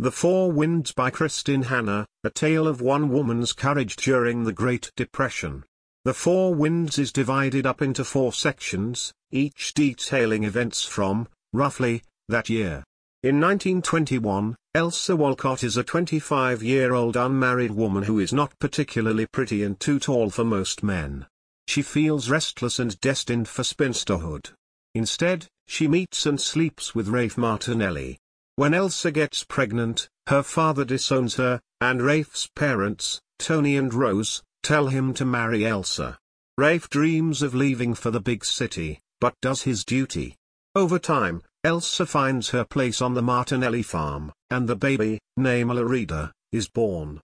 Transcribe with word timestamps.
The 0.00 0.10
Four 0.10 0.50
Winds 0.50 0.90
by 0.90 1.12
Kristin 1.12 1.66
Hannah, 1.66 2.04
a 2.24 2.30
tale 2.30 2.66
of 2.66 2.80
one 2.80 3.10
woman's 3.10 3.52
courage 3.52 3.94
during 3.94 4.42
the 4.42 4.52
Great 4.52 4.90
Depression. 4.96 5.62
The 6.04 6.12
Four 6.12 6.52
Winds 6.52 6.98
is 6.98 7.12
divided 7.12 7.64
up 7.64 7.80
into 7.80 8.02
four 8.02 8.32
sections, 8.32 9.12
each 9.30 9.72
detailing 9.72 10.42
events 10.42 10.82
from, 10.82 11.28
roughly, 11.52 12.02
that 12.28 12.48
year. 12.48 12.82
In 13.22 13.40
1921, 13.40 14.56
Elsa 14.74 15.14
Wolcott 15.14 15.62
is 15.62 15.76
a 15.76 15.84
25-year-old 15.84 17.16
unmarried 17.16 17.70
woman 17.70 18.02
who 18.02 18.18
is 18.18 18.32
not 18.32 18.58
particularly 18.58 19.26
pretty 19.26 19.62
and 19.62 19.78
too 19.78 20.00
tall 20.00 20.28
for 20.28 20.44
most 20.44 20.82
men. 20.82 21.24
She 21.68 21.82
feels 21.82 22.28
restless 22.28 22.80
and 22.80 23.00
destined 23.00 23.46
for 23.46 23.62
spinsterhood. 23.62 24.50
Instead, 24.92 25.46
she 25.68 25.86
meets 25.86 26.26
and 26.26 26.40
sleeps 26.40 26.96
with 26.96 27.06
Rafe 27.06 27.38
Martinelli. 27.38 28.18
When 28.56 28.72
Elsa 28.72 29.10
gets 29.10 29.42
pregnant, 29.42 30.08
her 30.28 30.44
father 30.44 30.84
disowns 30.84 31.34
her, 31.34 31.60
and 31.80 32.00
Rafe's 32.00 32.48
parents, 32.54 33.20
Tony 33.40 33.76
and 33.76 33.92
Rose, 33.92 34.44
tell 34.62 34.86
him 34.86 35.12
to 35.14 35.24
marry 35.24 35.66
Elsa. 35.66 36.18
Rafe 36.56 36.88
dreams 36.88 37.42
of 37.42 37.52
leaving 37.52 37.94
for 37.94 38.12
the 38.12 38.20
big 38.20 38.44
city, 38.44 39.00
but 39.20 39.34
does 39.42 39.62
his 39.62 39.84
duty. 39.84 40.36
Over 40.76 41.00
time, 41.00 41.42
Elsa 41.64 42.06
finds 42.06 42.50
her 42.50 42.64
place 42.64 43.02
on 43.02 43.14
the 43.14 43.22
Martinelli 43.22 43.82
farm, 43.82 44.30
and 44.50 44.68
the 44.68 44.76
baby, 44.76 45.18
named 45.36 45.72
Loreda, 45.72 46.32
is 46.52 46.68
born. 46.68 47.20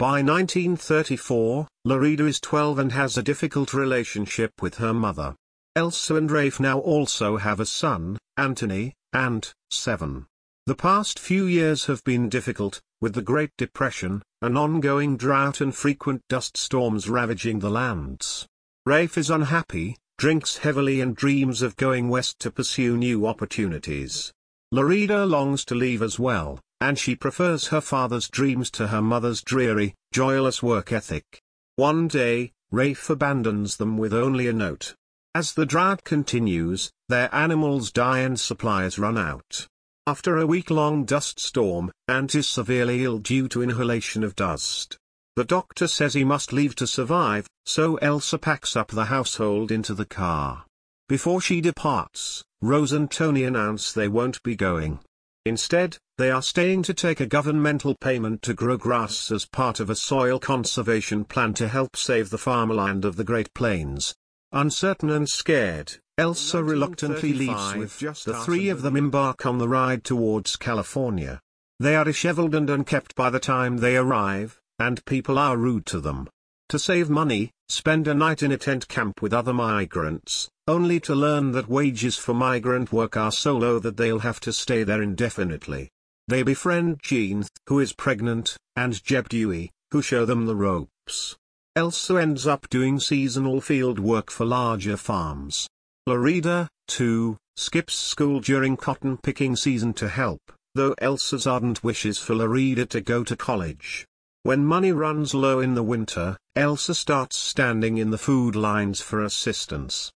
By 0.00 0.20
1934, 0.20 1.68
Loreda 1.84 2.26
is 2.26 2.40
12 2.40 2.80
and 2.80 2.90
has 2.90 3.16
a 3.16 3.22
difficult 3.22 3.72
relationship 3.72 4.50
with 4.60 4.74
her 4.78 4.92
mother. 4.92 5.36
Elsa 5.76 6.16
and 6.16 6.28
Rafe 6.28 6.58
now 6.58 6.80
also 6.80 7.36
have 7.36 7.60
a 7.60 7.66
son, 7.66 8.18
Anthony, 8.36 8.94
and, 9.12 9.48
7. 9.70 10.26
The 10.66 10.74
past 10.74 11.20
few 11.20 11.46
years 11.46 11.84
have 11.84 12.02
been 12.02 12.28
difficult, 12.28 12.80
with 13.00 13.14
the 13.14 13.22
Great 13.22 13.52
Depression, 13.56 14.20
an 14.42 14.56
ongoing 14.56 15.16
drought 15.16 15.60
and 15.60 15.72
frequent 15.72 16.22
dust 16.28 16.56
storms 16.56 17.08
ravaging 17.08 17.60
the 17.60 17.70
lands. 17.70 18.48
Rafe 18.84 19.16
is 19.16 19.30
unhappy, 19.30 19.96
drinks 20.18 20.56
heavily 20.56 21.00
and 21.00 21.14
dreams 21.14 21.62
of 21.62 21.76
going 21.76 22.08
west 22.08 22.40
to 22.40 22.50
pursue 22.50 22.96
new 22.96 23.28
opportunities. 23.28 24.32
Loreda 24.72 25.24
longs 25.24 25.64
to 25.66 25.76
leave 25.76 26.02
as 26.02 26.18
well, 26.18 26.58
and 26.80 26.98
she 26.98 27.14
prefers 27.14 27.68
her 27.68 27.80
father's 27.80 28.28
dreams 28.28 28.68
to 28.72 28.88
her 28.88 29.00
mother's 29.00 29.42
dreary, 29.42 29.94
joyless 30.12 30.64
work 30.64 30.90
ethic. 30.90 31.40
One 31.76 32.08
day, 32.08 32.50
Rafe 32.72 33.08
abandons 33.08 33.76
them 33.76 33.96
with 33.96 34.12
only 34.12 34.48
a 34.48 34.52
note. 34.52 34.96
As 35.32 35.54
the 35.54 35.64
drought 35.64 36.02
continues, 36.02 36.90
their 37.08 37.32
animals 37.32 37.92
die 37.92 38.18
and 38.18 38.40
supplies 38.40 38.98
run 38.98 39.16
out. 39.16 39.68
After 40.08 40.36
a 40.36 40.46
week-long 40.46 41.04
dust 41.04 41.40
storm, 41.40 41.90
Ant 42.06 42.36
is 42.36 42.48
severely 42.48 43.02
ill 43.02 43.18
due 43.18 43.48
to 43.48 43.60
inhalation 43.60 44.22
of 44.22 44.36
dust. 44.36 44.96
The 45.34 45.44
doctor 45.44 45.88
says 45.88 46.14
he 46.14 46.22
must 46.22 46.52
leave 46.52 46.76
to 46.76 46.86
survive, 46.86 47.48
so 47.64 47.96
Elsa 47.96 48.38
packs 48.38 48.76
up 48.76 48.92
the 48.92 49.06
household 49.06 49.72
into 49.72 49.94
the 49.94 50.06
car. 50.06 50.64
Before 51.08 51.40
she 51.40 51.60
departs, 51.60 52.44
Rose 52.62 52.92
and 52.92 53.10
Tony 53.10 53.42
announce 53.42 53.92
they 53.92 54.06
won't 54.06 54.40
be 54.44 54.54
going. 54.54 55.00
Instead, 55.44 55.98
they 56.18 56.30
are 56.30 56.40
staying 56.40 56.84
to 56.84 56.94
take 56.94 57.18
a 57.18 57.26
governmental 57.26 57.96
payment 57.96 58.42
to 58.42 58.54
grow 58.54 58.76
grass 58.76 59.32
as 59.32 59.44
part 59.44 59.80
of 59.80 59.90
a 59.90 59.96
soil 59.96 60.38
conservation 60.38 61.24
plan 61.24 61.52
to 61.54 61.66
help 61.66 61.96
save 61.96 62.30
the 62.30 62.38
farmland 62.38 63.04
of 63.04 63.16
the 63.16 63.24
Great 63.24 63.52
Plains, 63.54 64.14
Uncertain 64.52 65.10
and 65.10 65.28
scared, 65.28 65.98
Elsa 66.18 66.64
reluctantly 66.64 67.34
leaves 67.34 67.74
with 67.74 67.98
the 68.24 68.40
three 68.42 68.70
of 68.70 68.80
them 68.80 68.96
embark 68.96 69.44
on 69.44 69.58
the 69.58 69.68
ride 69.68 70.02
towards 70.02 70.56
California. 70.56 71.42
They 71.78 71.94
are 71.94 72.04
disheveled 72.04 72.54
and 72.54 72.70
unkept 72.70 73.14
by 73.14 73.28
the 73.28 73.38
time 73.38 73.76
they 73.76 73.98
arrive, 73.98 74.58
and 74.78 75.04
people 75.04 75.38
are 75.38 75.58
rude 75.58 75.84
to 75.86 76.00
them. 76.00 76.30
To 76.70 76.78
save 76.78 77.10
money, 77.10 77.50
spend 77.68 78.08
a 78.08 78.14
night 78.14 78.42
in 78.42 78.50
a 78.50 78.56
tent 78.56 78.88
camp 78.88 79.20
with 79.20 79.34
other 79.34 79.52
migrants, 79.52 80.48
only 80.66 81.00
to 81.00 81.14
learn 81.14 81.52
that 81.52 81.68
wages 81.68 82.16
for 82.16 82.32
migrant 82.32 82.92
work 82.92 83.18
are 83.18 83.30
so 83.30 83.54
low 83.54 83.78
that 83.80 83.98
they'll 83.98 84.20
have 84.20 84.40
to 84.40 84.54
stay 84.54 84.84
there 84.84 85.02
indefinitely. 85.02 85.90
They 86.28 86.42
befriend 86.42 87.00
Jean, 87.02 87.44
who 87.66 87.78
is 87.78 87.92
pregnant, 87.92 88.56
and 88.74 89.04
Jeb 89.04 89.28
Dewey, 89.28 89.70
who 89.90 90.00
show 90.00 90.24
them 90.24 90.46
the 90.46 90.56
ropes. 90.56 91.36
Elsa 91.76 92.16
ends 92.16 92.46
up 92.46 92.70
doing 92.70 92.98
seasonal 93.00 93.60
field 93.60 93.98
work 93.98 94.30
for 94.30 94.46
larger 94.46 94.96
farms. 94.96 95.68
Loreda, 96.08 96.68
too, 96.86 97.36
skips 97.56 97.94
school 97.94 98.38
during 98.38 98.76
cotton 98.76 99.16
picking 99.16 99.56
season 99.56 99.92
to 99.94 100.08
help, 100.08 100.40
though 100.76 100.94
Elsa's 100.98 101.48
ardent 101.48 101.82
wishes 101.82 102.16
for 102.16 102.36
Loreda 102.36 102.86
to 102.86 103.00
go 103.00 103.24
to 103.24 103.34
college. 103.34 104.06
When 104.44 104.64
money 104.64 104.92
runs 104.92 105.34
low 105.34 105.58
in 105.58 105.74
the 105.74 105.82
winter, 105.82 106.36
Elsa 106.54 106.94
starts 106.94 107.36
standing 107.36 107.98
in 107.98 108.10
the 108.10 108.18
food 108.18 108.54
lines 108.54 109.00
for 109.00 109.24
assistance. 109.24 110.12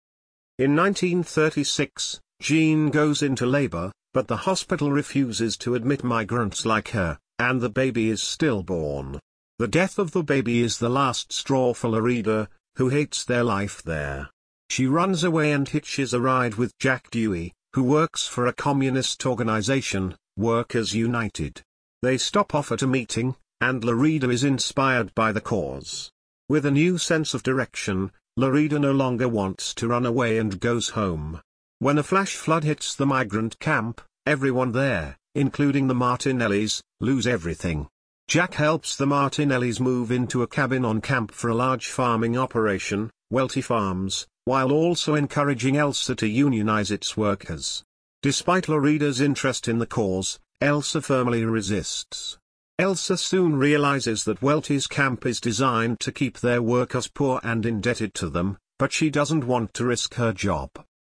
In 0.59 0.75
1936, 0.75 2.19
Jean 2.39 2.91
goes 2.91 3.23
into 3.23 3.47
labor, 3.47 3.91
but 4.13 4.27
the 4.27 4.38
hospital 4.38 4.91
refuses 4.91 5.57
to 5.57 5.73
admit 5.73 6.03
migrants 6.03 6.67
like 6.67 6.89
her, 6.89 7.17
and 7.39 7.61
the 7.61 7.69
baby 7.69 8.11
is 8.11 8.21
stillborn. 8.21 9.19
The 9.57 9.67
death 9.67 9.97
of 9.97 10.11
the 10.11 10.23
baby 10.23 10.61
is 10.61 10.77
the 10.77 10.89
last 10.89 11.33
straw 11.33 11.73
for 11.73 11.89
Loreda, 11.89 12.47
who 12.75 12.89
hates 12.89 13.25
their 13.25 13.44
life 13.44 13.81
there. 13.81 14.29
She 14.69 14.85
runs 14.85 15.24
away 15.24 15.52
and 15.52 15.68
hitches 15.68 16.13
a 16.13 16.22
ride 16.22 16.56
with 16.56 16.78
Jack 16.78 17.09
Dewey, 17.09 17.53
who 17.74 17.84
works 17.84 18.28
for 18.28 18.46
a 18.46 18.53
communist 18.53 19.25
organization, 19.25 20.16
Workers 20.38 20.94
United. 20.94 21.62
They 22.03 22.18
stop 22.19 22.53
off 22.53 22.72
at 22.72 22.84
a 22.84 22.88
meeting, 22.88 23.35
and 23.59 23.84
Loreda 23.84 24.30
is 24.30 24.44
inspired 24.44 25.13
by 25.16 25.31
the 25.31 25.41
cause. 25.41 26.12
With 26.47 26.66
a 26.66 26.72
new 26.72 26.97
sense 27.00 27.34
of 27.34 27.44
direction, 27.44 28.12
Loreda 28.38 28.80
no 28.80 28.91
longer 28.91 29.28
wants 29.28 29.74
to 29.74 29.88
run 29.88 30.06
away 30.06 30.38
and 30.38 30.59
goes 30.59 30.90
home. 30.90 31.41
When 31.80 31.97
a 31.97 32.03
flash 32.03 32.36
flood 32.36 32.63
hits 32.63 32.96
the 32.96 33.06
migrant 33.07 33.59
camp, 33.59 34.01
everyone 34.25 34.72
there, 34.72 35.18
including 35.34 35.88
the 35.88 35.96
Martinellis, 35.96 36.81
lose 37.01 37.25
everything. 37.25 37.88
Jack 38.28 38.53
helps 38.53 38.96
the 38.96 39.07
Martinellis 39.07 39.80
move 39.80 40.12
into 40.12 40.44
a 40.44 40.47
cabin 40.47 40.86
on 40.86 41.01
camp 41.01 41.31
for 41.31 41.50
a 41.50 41.56
large 41.56 41.88
farming 41.88 42.38
operation, 42.38 43.09
Welty 43.31 43.62
Farms, 43.62 44.28
while 44.49 44.71
also 44.71 45.13
encouraging 45.13 45.77
Elsa 45.77 46.15
to 46.15 46.27
unionize 46.27 46.89
its 46.89 47.15
workers. 47.15 47.83
Despite 48.23 48.67
Loreda's 48.67 49.21
interest 49.21 49.67
in 49.67 49.77
the 49.77 49.85
cause, 49.85 50.39
Elsa 50.59 51.03
firmly 51.03 51.45
resists. 51.45 52.39
Elsa 52.79 53.15
soon 53.15 53.59
realizes 53.59 54.23
that 54.23 54.41
Welty's 54.41 54.88
camp 54.88 55.27
is 55.27 55.39
designed 55.39 55.99
to 55.99 56.11
keep 56.11 56.39
their 56.39 56.63
workers 56.63 57.07
poor 57.07 57.39
and 57.43 57.63
indebted 57.63 58.15
to 58.15 58.27
them, 58.27 58.57
but 58.79 58.91
she 58.91 59.11
doesn't 59.11 59.45
want 59.45 59.71
to 59.75 59.85
risk 59.85 60.15
her 60.15 60.33
job. 60.33 60.71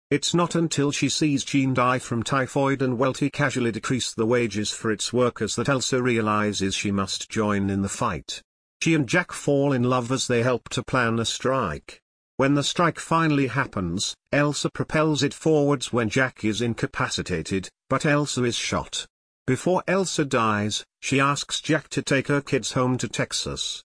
It's 0.10 0.34
not 0.34 0.56
until 0.56 0.94
she 0.94 1.10
sees 1.10 1.44
Jean 1.44 1.74
die 1.74 2.00
from 2.00 2.24
typhoid 2.24 2.82
and 2.82 2.98
Welty 2.98 3.30
casually 3.30 3.74
decrease 3.74 4.14
the 4.14 4.26
wages 4.26 4.72
for 4.72 4.94
its 4.94 5.12
workers 5.12 5.58
that 5.58 5.68
Elsa 5.68 6.02
realizes 6.02 6.74
she 6.74 6.90
must 6.90 7.30
join 7.30 7.70
in 7.70 7.82
the 7.82 7.90
fight. 7.90 8.42
She 8.82 8.94
and 8.94 9.10
Jack 9.10 9.34
fall 9.34 9.74
in 9.74 9.84
love 9.84 10.10
as 10.10 10.26
they 10.26 10.42
help 10.42 10.70
to 10.70 10.82
plan 10.82 11.20
a 11.20 11.26
strike. 11.26 12.02
When 12.38 12.54
the 12.56 12.64
strike 12.64 13.00
finally 13.00 13.48
happens, 13.48 14.14
Elsa 14.34 14.70
propels 14.70 15.24
it 15.24 15.34
forwards 15.34 15.94
when 15.94 16.10
Jack 16.10 16.44
is 16.44 16.62
incapacitated, 16.62 17.70
but 17.90 18.06
Elsa 18.06 18.44
is 18.44 18.56
shot. 18.56 19.08
Before 19.48 19.84
Elsa 19.88 20.26
dies, 20.26 20.84
she 21.00 21.20
asks 21.20 21.62
Jack 21.62 21.88
to 21.90 22.02
take 22.02 22.28
her 22.28 22.42
kids 22.42 22.74
home 22.74 22.98
to 22.98 23.08
Texas. 23.08 23.84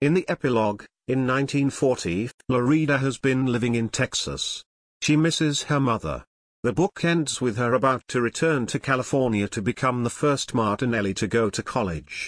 In 0.00 0.14
the 0.14 0.28
epilogue, 0.28 0.84
in 1.08 1.26
1940, 1.26 2.30
Loreda 2.48 2.98
has 2.98 3.18
been 3.18 3.46
living 3.46 3.74
in 3.74 3.88
Texas. 3.88 4.62
She 5.02 5.16
misses 5.16 5.64
her 5.64 5.80
mother. 5.80 6.24
The 6.62 6.72
book 6.72 7.04
ends 7.04 7.40
with 7.40 7.56
her 7.56 7.74
about 7.74 8.06
to 8.08 8.20
return 8.20 8.66
to 8.66 8.78
California 8.78 9.48
to 9.48 9.62
become 9.62 10.04
the 10.04 10.10
first 10.10 10.54
Martinelli 10.54 11.14
to 11.14 11.26
go 11.26 11.50
to 11.50 11.62
college. 11.62 12.18